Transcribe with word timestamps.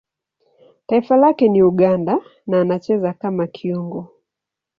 Taifa 0.87 1.17
lake 1.17 1.47
ni 1.49 1.61
Uganda 1.63 2.21
na 2.47 2.61
anacheza 2.61 3.13
kama 3.13 3.47
kiungo. 3.47 4.11